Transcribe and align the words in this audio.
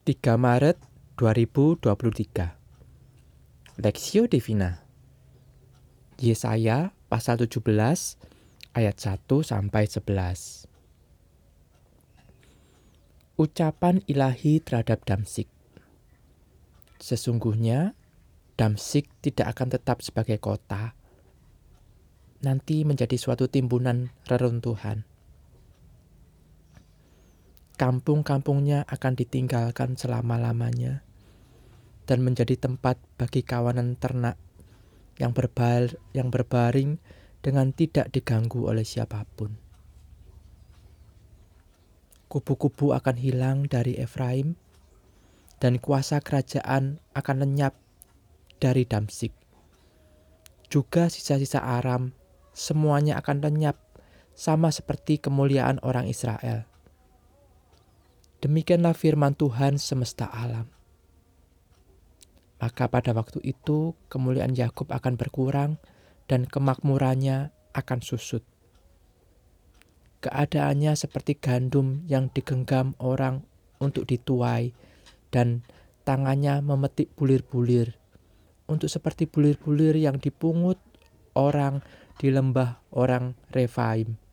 3 0.00 0.16
Maret 0.40 0.80
2023 1.20 3.84
Lexio 3.84 4.24
Divina. 4.24 4.80
Yesaya 6.16 6.96
pasal 7.12 7.36
17 7.36 7.60
ayat 8.72 8.96
1 8.96 9.28
sampai 9.44 9.84
11 9.84 10.64
Ucapan 13.36 14.00
ilahi 14.08 14.64
terhadap 14.64 15.04
Damsik. 15.04 15.52
Sesungguhnya 16.96 17.92
Damsik 18.56 19.04
tidak 19.20 19.52
akan 19.52 19.68
tetap 19.68 20.00
sebagai 20.00 20.40
kota 20.40 20.96
nanti 22.40 22.88
menjadi 22.88 23.20
suatu 23.20 23.52
timbunan 23.52 24.08
reruntuhan 24.24 25.04
kampung-kampungnya 27.80 28.84
akan 28.92 29.16
ditinggalkan 29.16 29.96
selama-lamanya 29.96 31.00
dan 32.04 32.20
menjadi 32.20 32.60
tempat 32.60 33.00
bagi 33.16 33.40
kawanan 33.40 33.96
ternak 33.96 34.36
yang, 35.16 35.32
berbar, 35.32 35.96
yang 36.12 36.28
berbaring 36.28 37.00
dengan 37.40 37.72
tidak 37.72 38.12
diganggu 38.12 38.68
oleh 38.68 38.84
siapa 38.84 39.24
pun. 39.32 39.56
Kubu-kubu 42.28 42.92
akan 42.92 43.16
hilang 43.16 43.64
dari 43.64 43.96
Efraim 43.96 44.60
dan 45.56 45.80
kuasa 45.80 46.20
kerajaan 46.20 47.00
akan 47.16 47.36
lenyap 47.48 47.80
dari 48.60 48.84
Damsik. 48.84 49.32
Juga 50.68 51.08
sisa-sisa 51.08 51.64
Aram 51.64 52.12
semuanya 52.52 53.16
akan 53.24 53.40
lenyap 53.40 53.80
sama 54.36 54.68
seperti 54.68 55.16
kemuliaan 55.16 55.80
orang 55.80 56.04
Israel. 56.12 56.69
Demikianlah 58.40 58.96
firman 58.96 59.36
Tuhan 59.36 59.76
semesta 59.76 60.24
alam. 60.32 60.64
Maka 62.56 62.88
pada 62.88 63.12
waktu 63.12 63.40
itu 63.44 63.92
kemuliaan 64.08 64.56
Yakub 64.56 64.88
akan 64.88 65.20
berkurang 65.20 65.76
dan 66.24 66.48
kemakmurannya 66.48 67.52
akan 67.76 68.00
susut. 68.00 68.40
Keadaannya 70.24 70.92
seperti 70.96 71.36
gandum 71.36 72.04
yang 72.08 72.32
digenggam 72.32 72.96
orang 73.00 73.44
untuk 73.80 74.04
dituai 74.04 74.72
dan 75.32 75.64
tangannya 76.04 76.60
memetik 76.64 77.12
bulir-bulir 77.16 77.96
untuk 78.68 78.88
seperti 78.88 79.28
bulir-bulir 79.28 79.96
yang 79.96 80.16
dipungut 80.16 80.76
orang 81.34 81.84
di 82.16 82.28
lembah 82.28 82.84
orang 82.92 83.36
Refaim 83.50 84.29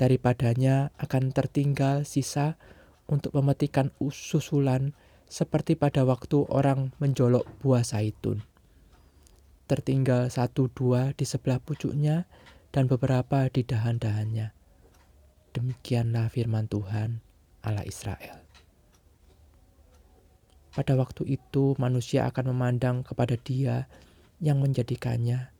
daripadanya 0.00 0.96
akan 0.96 1.36
tertinggal 1.36 2.08
sisa 2.08 2.56
untuk 3.04 3.36
memetikan 3.36 3.92
susulan 4.08 4.96
seperti 5.28 5.76
pada 5.76 6.08
waktu 6.08 6.48
orang 6.48 6.96
menjolok 6.96 7.44
buah 7.60 7.84
zaitun. 7.84 8.40
Tertinggal 9.68 10.32
satu 10.32 10.72
dua 10.72 11.12
di 11.12 11.28
sebelah 11.28 11.60
pucuknya 11.60 12.24
dan 12.72 12.88
beberapa 12.88 13.46
di 13.52 13.60
dahan-dahannya. 13.60 14.56
Demikianlah 15.52 16.32
firman 16.32 16.64
Tuhan 16.64 17.20
Allah 17.60 17.84
Israel. 17.84 18.40
Pada 20.70 20.96
waktu 20.96 21.28
itu 21.28 21.74
manusia 21.76 22.24
akan 22.30 22.54
memandang 22.56 23.02
kepada 23.04 23.36
dia 23.36 23.90
yang 24.40 24.62
menjadikannya 24.62 25.50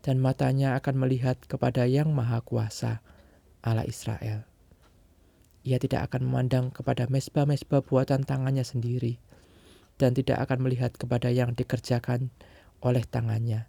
dan 0.00 0.16
matanya 0.20 0.76
akan 0.78 1.00
melihat 1.00 1.40
kepada 1.48 1.88
yang 1.88 2.12
maha 2.12 2.44
kuasa 2.44 3.00
Allah 3.60 3.84
Israel. 3.84 4.48
Ia 5.60 5.76
tidak 5.76 6.08
akan 6.08 6.24
memandang 6.24 6.72
kepada 6.72 7.04
mesbah-mesbah 7.12 7.84
buatan 7.84 8.24
tangannya 8.24 8.64
sendiri, 8.64 9.20
dan 10.00 10.16
tidak 10.16 10.48
akan 10.48 10.64
melihat 10.64 10.96
kepada 10.96 11.28
yang 11.28 11.52
dikerjakan 11.52 12.32
oleh 12.80 13.04
tangannya, 13.04 13.68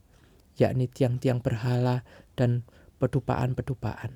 yakni 0.55 0.87
tiang-tiang 0.87 1.43
berhala 1.43 2.07
dan 2.39 2.63
pedupaan-pedupaan. 3.03 4.15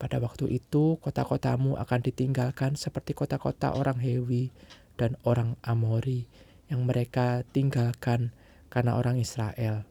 Pada 0.00 0.16
waktu 0.16 0.48
itu, 0.56 0.96
kota-kotamu 1.04 1.76
akan 1.76 2.00
ditinggalkan 2.00 2.80
seperti 2.80 3.12
kota-kota 3.12 3.76
orang 3.76 4.00
Hewi 4.00 4.48
dan 4.96 5.20
orang 5.28 5.60
Amori 5.60 6.24
yang 6.72 6.88
mereka 6.88 7.44
tinggalkan 7.52 8.32
karena 8.72 8.96
orang 8.96 9.20
Israel, 9.20 9.84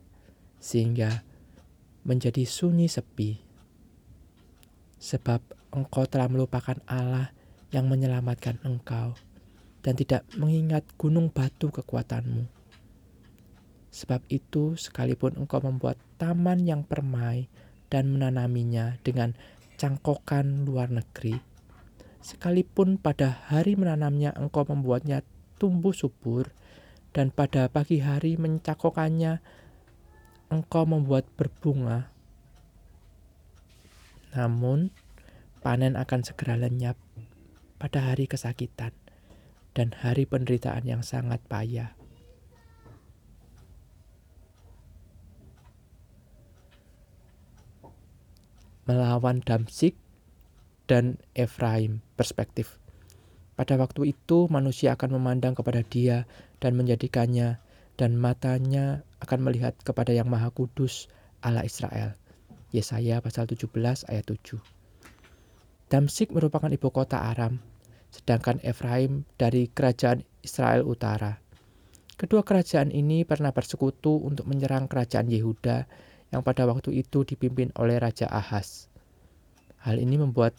sehingga 0.58 1.22
menjadi 2.04 2.44
sunyi 2.44 2.90
sepi 2.90 3.43
sebab 5.04 5.44
engkau 5.76 6.08
telah 6.08 6.32
melupakan 6.32 6.80
Allah 6.88 7.36
yang 7.76 7.92
menyelamatkan 7.92 8.64
engkau 8.64 9.20
dan 9.84 10.00
tidak 10.00 10.24
mengingat 10.40 10.88
gunung 10.96 11.28
batu 11.28 11.68
kekuatanmu. 11.68 12.48
Sebab 13.92 14.24
itu, 14.32 14.80
sekalipun 14.80 15.36
engkau 15.36 15.60
membuat 15.60 16.00
taman 16.16 16.64
yang 16.64 16.88
permai 16.88 17.52
dan 17.92 18.16
menanaminya 18.16 18.96
dengan 19.04 19.36
cangkokan 19.76 20.64
luar 20.64 20.88
negeri, 20.88 21.36
sekalipun 22.24 22.96
pada 22.96 23.44
hari 23.52 23.76
menanamnya 23.76 24.32
engkau 24.40 24.64
membuatnya 24.64 25.22
tumbuh 25.60 25.92
subur, 25.92 26.56
dan 27.14 27.30
pada 27.30 27.70
pagi 27.70 28.02
hari 28.02 28.40
mencakokannya 28.40 29.44
engkau 30.50 30.88
membuat 30.90 31.30
berbunga, 31.38 32.13
namun, 34.34 34.90
panen 35.62 35.94
akan 35.94 36.26
segera 36.26 36.58
lenyap 36.58 36.98
pada 37.78 38.14
hari 38.14 38.26
kesakitan 38.26 38.92
dan 39.78 39.94
hari 39.94 40.26
penderitaan 40.26 40.86
yang 40.86 41.02
sangat 41.06 41.42
payah. 41.50 41.94
Melawan 48.84 49.40
Damsik 49.40 49.96
dan 50.92 51.16
Efraim 51.32 52.04
perspektif. 52.20 52.82
Pada 53.54 53.80
waktu 53.80 54.12
itu 54.12 54.50
manusia 54.52 54.98
akan 54.98 55.22
memandang 55.22 55.56
kepada 55.56 55.86
dia 55.86 56.28
dan 56.60 56.76
menjadikannya 56.76 57.62
dan 57.96 58.12
matanya 58.18 59.06
akan 59.22 59.40
melihat 59.46 59.78
kepada 59.86 60.12
yang 60.12 60.28
maha 60.28 60.50
kudus 60.52 61.08
Allah 61.40 61.64
Israel. 61.64 62.18
Yesaya 62.74 63.22
pasal 63.22 63.46
17 63.46 63.70
ayat 64.10 64.26
7. 64.26 64.58
Damsik 65.94 66.34
merupakan 66.34 66.74
ibu 66.74 66.90
kota 66.90 67.22
Aram, 67.22 67.62
sedangkan 68.10 68.58
Efraim 68.66 69.30
dari 69.38 69.70
kerajaan 69.70 70.26
Israel 70.42 70.82
Utara. 70.90 71.38
Kedua 72.18 72.42
kerajaan 72.42 72.90
ini 72.90 73.30
pernah 73.30 73.54
bersekutu 73.54 74.18
untuk 74.18 74.50
menyerang 74.50 74.90
kerajaan 74.90 75.30
Yehuda 75.30 75.86
yang 76.34 76.42
pada 76.42 76.66
waktu 76.66 76.98
itu 76.98 77.22
dipimpin 77.22 77.70
oleh 77.78 78.02
Raja 78.02 78.26
Ahaz. 78.26 78.90
Hal 79.86 80.02
ini 80.02 80.18
membuat 80.18 80.58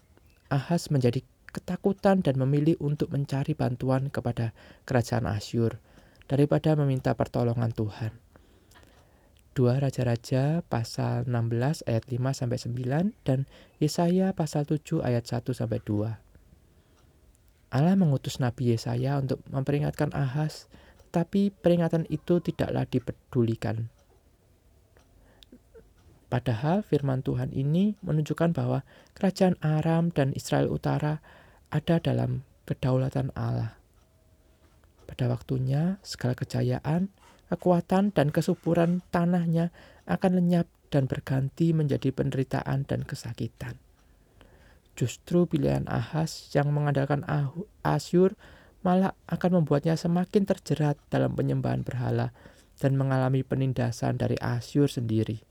Ahaz 0.54 0.94
menjadi 0.94 1.18
ketakutan 1.50 2.22
dan 2.22 2.38
memilih 2.38 2.78
untuk 2.78 3.10
mencari 3.10 3.58
bantuan 3.58 4.06
kepada 4.06 4.54
kerajaan 4.86 5.26
Asyur 5.26 5.82
daripada 6.30 6.78
meminta 6.78 7.10
pertolongan 7.18 7.74
Tuhan. 7.74 8.23
2 9.54 9.78
Raja-Raja 9.78 10.66
pasal 10.66 11.30
16 11.30 11.86
ayat 11.86 12.04
5 12.10 12.18
sampai 12.34 12.58
9 12.58 13.14
dan 13.22 13.46
Yesaya 13.78 14.34
pasal 14.34 14.66
7 14.66 15.00
ayat 15.06 15.22
1 15.30 15.54
sampai 15.54 15.78
2. 15.78 16.18
Allah 17.74 17.94
mengutus 17.94 18.42
Nabi 18.42 18.74
Yesaya 18.74 19.18
untuk 19.22 19.42
memperingatkan 19.50 20.10
Ahaz, 20.10 20.66
tapi 21.14 21.54
peringatan 21.54 22.06
itu 22.10 22.42
tidaklah 22.42 22.86
dipedulikan. 22.86 23.90
Padahal 26.26 26.82
firman 26.82 27.22
Tuhan 27.22 27.54
ini 27.54 27.94
menunjukkan 28.02 28.58
bahwa 28.58 28.82
kerajaan 29.14 29.54
Aram 29.62 30.10
dan 30.10 30.34
Israel 30.34 30.66
Utara 30.66 31.22
ada 31.70 32.02
dalam 32.02 32.42
kedaulatan 32.66 33.30
Allah. 33.38 33.78
Pada 35.06 35.30
waktunya, 35.30 36.02
segala 36.02 36.34
kejayaan, 36.34 37.14
kekuatan 37.52 38.14
dan 38.14 38.32
kesuburan 38.32 39.04
tanahnya 39.12 39.70
akan 40.08 40.40
lenyap 40.40 40.68
dan 40.88 41.10
berganti 41.10 41.74
menjadi 41.74 42.14
penderitaan 42.14 42.86
dan 42.86 43.02
kesakitan. 43.02 43.76
Justru 44.94 45.50
pilihan 45.50 45.90
Ahas 45.90 46.54
yang 46.54 46.70
mengandalkan 46.70 47.26
Asyur 47.82 48.38
malah 48.86 49.18
akan 49.26 49.64
membuatnya 49.64 49.98
semakin 49.98 50.46
terjerat 50.46 50.94
dalam 51.10 51.34
penyembahan 51.34 51.82
berhala 51.82 52.30
dan 52.78 52.94
mengalami 52.94 53.42
penindasan 53.42 54.14
dari 54.20 54.38
Asyur 54.38 54.86
sendiri. 54.86 55.42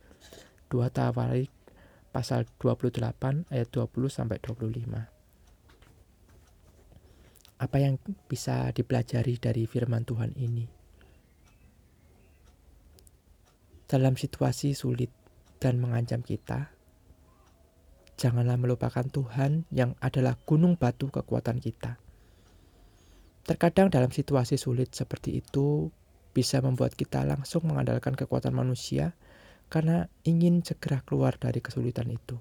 2 0.71 0.79
Tawarik 0.95 1.51
pasal 2.15 2.47
28 2.61 3.51
ayat 3.51 3.67
20 3.73 4.07
sampai 4.07 4.37
25. 4.39 5.11
Apa 7.59 7.77
yang 7.79 7.99
bisa 8.31 8.71
dipelajari 8.71 9.39
dari 9.39 9.67
firman 9.67 10.07
Tuhan 10.07 10.35
ini? 10.39 10.82
Dalam 13.87 14.15
situasi 14.15 14.73
sulit 14.73 15.11
dan 15.59 15.79
mengancam 15.79 16.23
kita, 16.23 16.71
janganlah 18.15 18.55
melupakan 18.55 19.03
Tuhan 19.03 19.67
yang 19.73 19.99
adalah 19.99 20.39
gunung 20.47 20.79
batu 20.79 21.11
kekuatan 21.11 21.59
kita. 21.59 21.99
Terkadang 23.43 23.91
dalam 23.91 24.07
situasi 24.07 24.55
sulit 24.55 24.95
seperti 24.95 25.43
itu 25.43 25.91
bisa 26.31 26.63
membuat 26.63 26.95
kita 26.95 27.27
langsung 27.27 27.67
mengandalkan 27.67 28.15
kekuatan 28.15 28.55
manusia 28.55 29.13
karena 29.67 30.07
ingin 30.23 30.63
segera 30.63 31.03
keluar 31.03 31.35
dari 31.35 31.59
kesulitan 31.59 32.07
itu. 32.07 32.39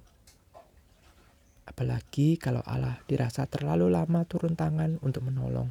Apalagi 1.67 2.39
kalau 2.39 2.63
Allah 2.63 3.03
dirasa 3.11 3.47
terlalu 3.51 3.91
lama 3.91 4.23
turun 4.27 4.55
tangan 4.55 5.03
untuk 5.03 5.27
menolong. 5.27 5.71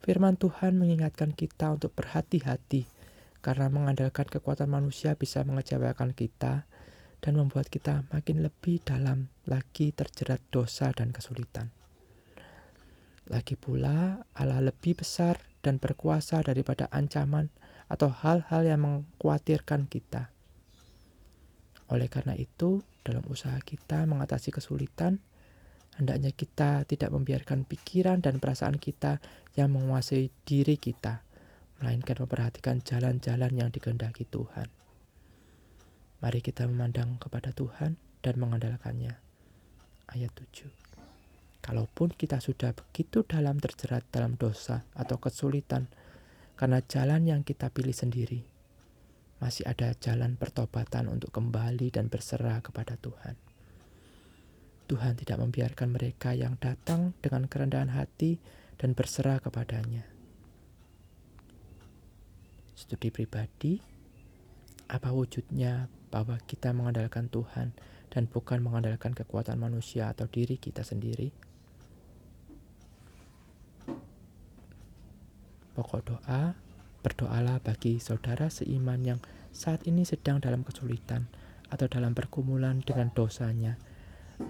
Firman 0.00 0.38
Tuhan 0.38 0.78
mengingatkan 0.78 1.34
kita 1.34 1.74
untuk 1.74 1.90
berhati-hati 1.98 2.95
karena 3.46 3.70
mengandalkan 3.70 4.26
kekuatan 4.26 4.66
manusia 4.66 5.14
bisa 5.14 5.46
mengecewakan 5.46 6.10
kita 6.18 6.66
dan 7.22 7.32
membuat 7.38 7.70
kita 7.70 8.02
makin 8.10 8.42
lebih 8.42 8.82
dalam 8.82 9.30
lagi 9.46 9.94
terjerat 9.94 10.42
dosa 10.50 10.90
dan 10.90 11.14
kesulitan. 11.14 11.70
Lagi 13.30 13.54
pula, 13.54 14.26
Allah 14.34 14.58
lebih 14.66 14.98
besar 14.98 15.38
dan 15.62 15.78
berkuasa 15.78 16.42
daripada 16.42 16.90
ancaman 16.90 17.46
atau 17.86 18.10
hal-hal 18.10 18.66
yang 18.66 18.82
mengkhawatirkan 18.82 19.86
kita. 19.86 20.34
Oleh 21.86 22.10
karena 22.10 22.34
itu, 22.34 22.82
dalam 23.06 23.22
usaha 23.30 23.58
kita 23.62 24.10
mengatasi 24.10 24.50
kesulitan, 24.50 25.22
hendaknya 25.98 26.34
kita 26.34 26.82
tidak 26.82 27.14
membiarkan 27.14 27.62
pikiran 27.62 28.18
dan 28.18 28.42
perasaan 28.42 28.78
kita 28.78 29.22
yang 29.54 29.70
menguasai 29.70 30.34
diri 30.42 30.78
kita, 30.78 31.25
melainkan 31.80 32.16
memperhatikan 32.20 32.80
jalan-jalan 32.80 33.52
yang 33.52 33.68
dikehendaki 33.68 34.24
Tuhan. 34.28 34.68
Mari 36.24 36.40
kita 36.40 36.64
memandang 36.64 37.20
kepada 37.20 37.52
Tuhan 37.52 38.00
dan 38.24 38.34
mengandalkannya. 38.40 39.14
Ayat 40.08 40.32
7. 40.32 40.72
Kalaupun 41.60 42.14
kita 42.14 42.40
sudah 42.40 42.72
begitu 42.72 43.26
dalam 43.26 43.60
terjerat 43.60 44.06
dalam 44.08 44.38
dosa 44.38 44.86
atau 44.96 45.18
kesulitan 45.20 45.90
karena 46.56 46.80
jalan 46.88 47.28
yang 47.28 47.42
kita 47.44 47.68
pilih 47.68 47.92
sendiri, 47.92 48.40
masih 49.42 49.68
ada 49.68 49.92
jalan 50.00 50.40
pertobatan 50.40 51.12
untuk 51.12 51.28
kembali 51.34 51.92
dan 51.92 52.08
berserah 52.08 52.64
kepada 52.64 52.96
Tuhan. 52.96 53.36
Tuhan 54.86 55.18
tidak 55.18 55.42
membiarkan 55.42 55.92
mereka 55.92 56.32
yang 56.32 56.56
datang 56.56 57.12
dengan 57.20 57.44
kerendahan 57.50 57.92
hati 57.92 58.38
dan 58.78 58.94
berserah 58.94 59.42
kepadanya. 59.42 60.15
Studi 62.76 63.08
pribadi, 63.08 63.80
apa 64.92 65.08
wujudnya 65.08 65.88
bahwa 66.12 66.36
kita 66.44 66.76
mengandalkan 66.76 67.32
Tuhan 67.32 67.72
dan 68.12 68.28
bukan 68.28 68.60
mengandalkan 68.60 69.16
kekuatan 69.16 69.56
manusia 69.56 70.12
atau 70.12 70.28
diri 70.28 70.60
kita 70.60 70.84
sendiri? 70.84 71.32
Pokok 75.72 76.02
doa, 76.04 76.52
berdoalah 77.00 77.64
bagi 77.64 77.96
saudara 77.96 78.52
seiman 78.52 79.00
yang 79.08 79.20
saat 79.56 79.88
ini 79.88 80.04
sedang 80.04 80.44
dalam 80.44 80.60
kesulitan 80.60 81.32
atau 81.72 81.88
dalam 81.88 82.12
pergumulan 82.12 82.84
dengan 82.84 83.08
dosanya, 83.08 83.80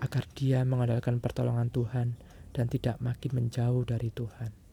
agar 0.03 0.27
dia 0.35 0.67
mengandalkan 0.67 1.23
pertolongan 1.23 1.71
Tuhan 1.71 2.19
dan 2.51 2.67
tidak 2.67 2.99
makin 2.99 3.39
menjauh 3.39 3.87
dari 3.87 4.11
Tuhan. 4.11 4.66